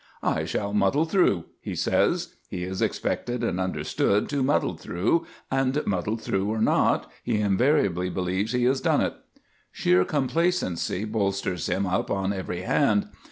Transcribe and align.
"I 0.23 0.45
shall 0.45 0.73
muddle 0.73 1.05
through," 1.05 1.45
he 1.59 1.75
says. 1.75 2.35
He 2.49 2.63
is 2.63 2.81
expected 2.81 3.43
and 3.43 3.59
understood 3.59 4.29
to 4.29 4.41
muddle 4.41 4.75
through; 4.75 5.27
and, 5.51 5.79
muddle 5.85 6.17
through 6.17 6.49
or 6.49 6.59
not, 6.59 7.11
he 7.23 7.37
invariably 7.39 8.09
believes 8.09 8.51
he 8.53 8.63
has 8.63 8.81
done 8.81 9.01
it. 9.01 9.13
Sheer 9.71 10.03
complacency 10.03 11.05
bolsters 11.05 11.67
him 11.69 11.85
up 11.85 12.09
on 12.09 12.33
every 12.33 12.61
hand. 12.61 13.09